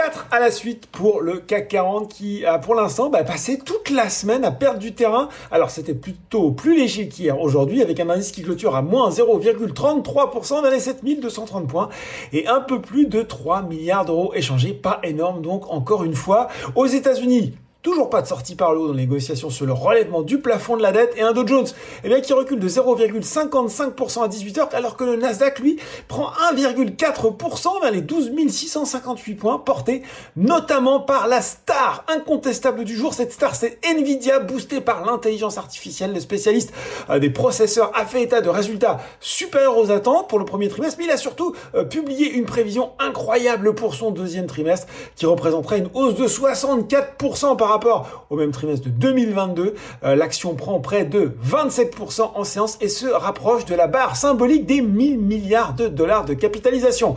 [0.00, 4.08] 4 à la suite pour le CAC 40 qui pour l'instant bah, passé toute la
[4.08, 5.28] semaine à perdre du terrain.
[5.50, 10.62] Alors c'était plutôt plus léger qu'hier aujourd'hui avec un indice qui clôture à moins 0,33%
[10.62, 11.90] dans les 7230 points
[12.32, 14.72] et un peu plus de 3 milliards d'euros échangés.
[14.72, 16.48] Pas énorme donc encore une fois.
[16.76, 17.52] Aux États-Unis,
[17.82, 20.76] Toujours pas de sortie par le haut dans les négociations sur le relèvement du plafond
[20.76, 21.66] de la dette et un Dow Jones
[22.04, 27.80] eh bien, qui recule de 0,55% à 18h alors que le Nasdaq lui prend 1,4%
[27.80, 30.02] vers les 12 658 points portés
[30.36, 33.14] notamment par la star incontestable du jour.
[33.14, 36.12] Cette star c'est Nvidia boostée par l'intelligence artificielle.
[36.12, 36.74] Le spécialiste
[37.08, 40.98] euh, des processeurs a fait état de résultats supérieurs aux attentes pour le premier trimestre
[40.98, 45.78] mais il a surtout euh, publié une prévision incroyable pour son deuxième trimestre qui représenterait
[45.78, 49.74] une hausse de 64% par rapport au même trimestre de 2022.
[50.04, 54.66] Euh, l'action prend près de 27% en séance et se rapproche de la barre symbolique
[54.66, 57.14] des 1000 milliards de dollars de capitalisation.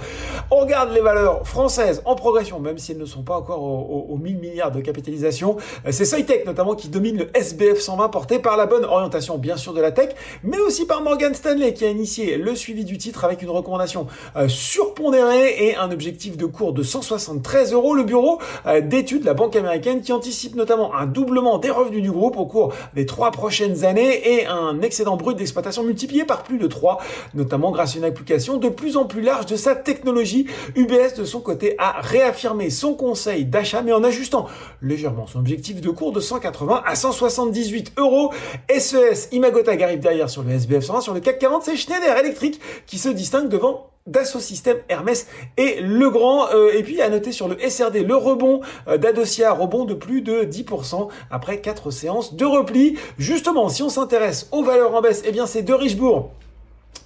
[0.52, 4.18] On regarde les valeurs françaises en progression, même si elles ne sont pas encore aux,
[4.18, 5.58] 1000 milliards de capitalisation.
[5.86, 9.58] Euh, c'est Soitec notamment qui domine le SBF 120 porté par la bonne orientation bien
[9.58, 10.10] sûr de la tech,
[10.44, 14.08] mais aussi par Morgan Stanley qui a initié le suivi du titre avec une recommandation
[14.36, 17.94] euh, surpondérée et un objectif de cours de 173 euros.
[17.96, 18.40] Le bureau
[18.82, 22.46] d'études de la banque américaine qui anticipe notamment un doublement des revenus du groupe au
[22.46, 27.00] cours des trois prochaines années et un excédent brut d'exploitation multiplié par plus de 3,
[27.34, 30.48] notamment grâce à une application de plus en plus large de sa technologie.
[30.76, 34.48] UBS de son côté a réaffirmé son conseil d'achat mais en ajustant
[34.82, 38.34] légèrement son objectif de cours de 180 à 178 euros.
[38.70, 42.60] SES Imagotag arrive derrière sur le SBF 120, sur le CAC 40, c'est Schneider Electric
[42.86, 46.48] qui se distingue devant Dassault Systèmes, Hermès et Legrand.
[46.54, 50.44] Euh, et puis à noter sur le SRD le rebond euh, rebond de plus de
[50.44, 52.98] 10% après 4 séances de repli.
[53.18, 56.32] Justement, si on s'intéresse aux valeurs en baisse, eh bien c'est de Richbourg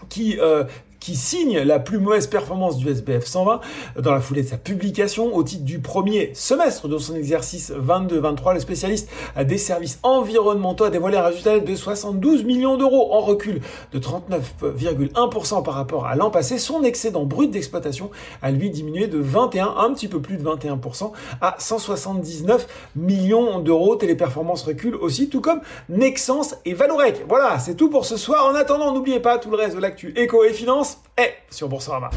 [0.09, 0.63] qui euh,
[1.07, 3.61] qui signe la plus mauvaise performance du SBF 120
[3.97, 8.55] dans la foulée de sa publication au titre du premier semestre de son exercice 22-23.
[8.55, 9.09] Le spécialiste
[9.41, 13.61] des services environnementaux a dévoilé un résultat de 72 millions d'euros en recul
[13.93, 16.57] de 39,1% par rapport à l'an passé.
[16.57, 18.11] Son excédent brut d'exploitation
[18.41, 22.67] a lui diminué de 21, un petit peu plus de 21% à 179
[22.97, 23.95] millions d'euros.
[23.95, 27.23] Téléperformance recule aussi, tout comme Nexens et Valorec.
[27.29, 28.45] Voilà, c'est tout pour ce soir.
[28.45, 32.09] En attendant, n'oubliez pas tout le reste de l'actu éco et finance est sur Boursorama.